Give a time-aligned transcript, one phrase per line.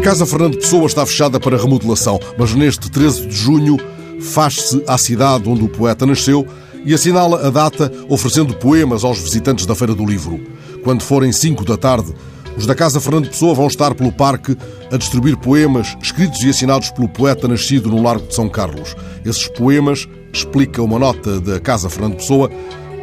[0.00, 3.78] Casa Fernando Pessoa está fechada para remodelação, mas neste 13 de junho
[4.20, 6.46] faz-se à cidade onde o poeta nasceu
[6.84, 10.40] e assinala a data oferecendo poemas aos visitantes da Feira do Livro.
[10.82, 12.12] Quando forem 5 da tarde,
[12.56, 14.56] os da Casa Fernando Pessoa vão estar pelo parque
[14.92, 18.94] a distribuir poemas escritos e assinados pelo poeta nascido no Largo de São Carlos.
[19.24, 22.50] Esses poemas, explica uma nota da Casa Fernando Pessoa,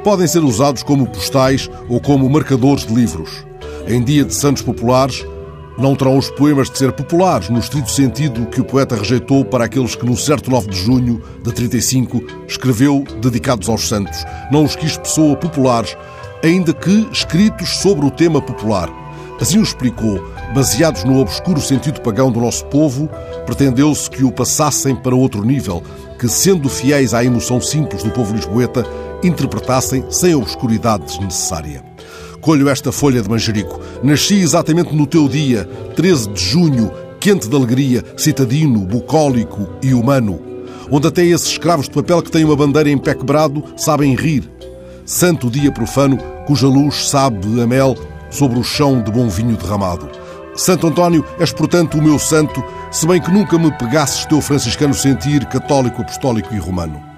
[0.04, 3.46] podem ser usados como postais ou como marcadores de livros.
[3.88, 5.26] Em dia de santos populares,
[5.78, 9.66] não terão os poemas de ser populares, no estrito sentido que o poeta rejeitou para
[9.66, 14.24] aqueles que, no certo 9 de junho de 35, escreveu dedicados aos santos.
[14.52, 15.96] Não os quis pessoa populares,
[16.44, 18.90] ainda que escritos sobre o tema popular.
[19.40, 23.10] Assim o explicou, baseados no obscuro sentido pagão do nosso povo,
[23.46, 25.82] pretendeu-se que o passassem para outro nível,
[26.20, 28.86] que, sendo fiéis à emoção simples do povo lisboeta,
[29.24, 31.84] interpretassem sem a obscuridade desnecessária.
[32.42, 33.80] Colho esta folha de manjerico.
[34.02, 35.64] Nasci exatamente no teu dia,
[35.96, 40.42] 13 de junho, quente de alegria, citadino, bucólico e humano,
[40.90, 44.50] onde até esses escravos de papel que têm uma bandeira em pé quebrado sabem rir.
[45.06, 47.96] Santo dia profano, cuja luz sabe a mel
[48.32, 50.10] sobre o chão de bom vinho derramado.
[50.56, 54.94] Santo António, és portanto o meu santo, se bem que nunca me pegasses teu franciscano
[54.96, 57.11] sentir católico, apostólico e romano.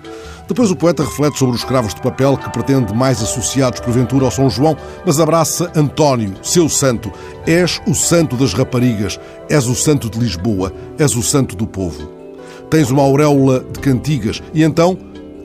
[0.47, 4.31] Depois o poeta reflete sobre os escravos de papel que pretende mais associados porventura ao
[4.31, 7.11] São João, mas abraça António, seu santo.
[7.47, 9.19] És o santo das raparigas,
[9.49, 12.11] és o santo de Lisboa, és o santo do povo.
[12.69, 14.97] Tens uma auréola de cantigas e então,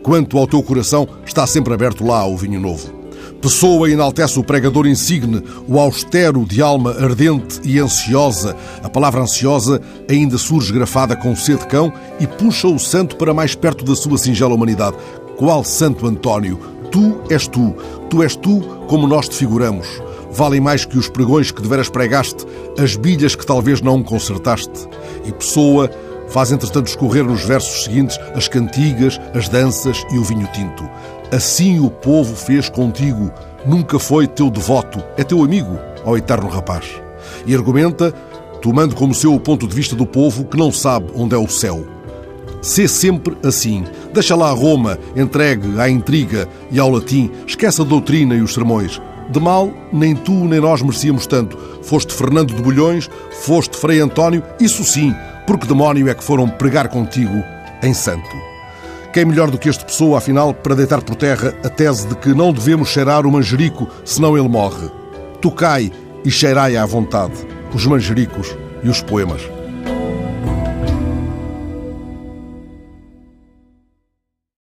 [0.03, 2.98] quanto ao teu coração, está sempre aberto lá o vinho novo.
[3.41, 8.57] Pessoa enaltece o pregador insigne, o austero de alma ardente e ansiosa.
[8.83, 9.81] A palavra ansiosa
[10.11, 13.95] ainda surge grafada com C de cão e puxa o santo para mais perto da
[13.95, 14.97] sua singela humanidade.
[15.37, 16.59] Qual Santo António?
[16.91, 17.77] Tu és tu,
[18.11, 19.87] tu és tu como nós te figuramos.
[20.33, 22.45] Valem mais que os pregões que deveras pregaste,
[22.77, 24.89] as bilhas que talvez não consertaste.
[25.25, 25.89] E Pessoa
[26.31, 30.89] faz entretanto escorrer nos versos seguintes as cantigas, as danças e o vinho tinto.
[31.33, 33.31] Assim o povo fez contigo,
[33.67, 36.87] nunca foi teu devoto, é teu amigo, ó eterno rapaz.
[37.47, 38.13] E argumenta,
[38.63, 41.49] tomando como seu o ponto de vista do povo que não sabe onde é o
[41.49, 41.85] céu.
[42.61, 43.85] Sê sempre assim.
[44.13, 48.55] Deixa lá a Roma, entregue à intriga e ao latim, esquece a doutrina e os
[48.55, 49.01] sermões.
[49.31, 51.59] De mal, nem tu nem nós merecíamos tanto.
[51.83, 53.09] Foste Fernando de Bulhões,
[53.43, 55.15] foste Frei António, isso sim,
[55.49, 57.43] porque demónio é que foram pregar contigo
[57.83, 58.29] em santo.
[59.15, 62.35] Quem melhor do que este pessoa, afinal, para deitar por terra a tese de que
[62.35, 64.91] não devemos cheirar o manjerico, senão ele morre?
[65.41, 65.91] Tocai
[66.23, 67.33] e cheirai à vontade
[67.73, 69.58] os manjericos e os poemas.